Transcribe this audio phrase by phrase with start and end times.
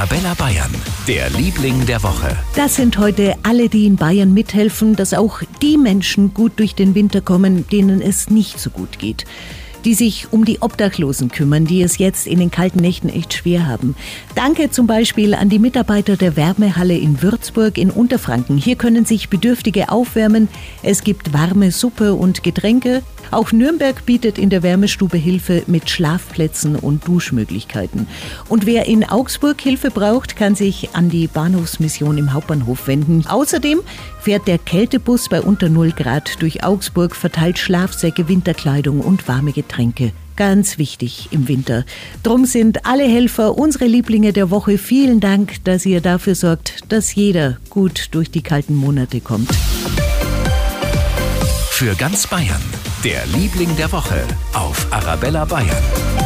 [0.00, 0.74] Arabella Bayern,
[1.06, 2.34] der Liebling der Woche.
[2.56, 6.94] Das sind heute alle, die in Bayern mithelfen, dass auch die Menschen gut durch den
[6.94, 9.26] Winter kommen, denen es nicht so gut geht
[9.84, 13.66] die sich um die Obdachlosen kümmern, die es jetzt in den kalten Nächten echt schwer
[13.66, 13.96] haben.
[14.34, 18.58] Danke zum Beispiel an die Mitarbeiter der Wärmehalle in Würzburg in Unterfranken.
[18.58, 20.48] Hier können sich Bedürftige aufwärmen.
[20.82, 23.02] Es gibt warme Suppe und Getränke.
[23.30, 28.06] Auch Nürnberg bietet in der Wärmestube Hilfe mit Schlafplätzen und Duschmöglichkeiten.
[28.48, 33.26] Und wer in Augsburg Hilfe braucht, kann sich an die Bahnhofsmission im Hauptbahnhof wenden.
[33.26, 33.80] Außerdem
[34.20, 40.12] fährt der Kältebus bei unter 0 Grad durch Augsburg, verteilt Schlafsäcke, Winterkleidung und warme Getränke.
[40.36, 41.84] Ganz wichtig im Winter.
[42.22, 44.78] Drum sind alle Helfer unsere Lieblinge der Woche.
[44.78, 49.50] Vielen Dank, dass ihr dafür sorgt, dass jeder gut durch die kalten Monate kommt.
[51.70, 52.62] Für ganz Bayern,
[53.04, 56.19] der Liebling der Woche auf Arabella Bayern.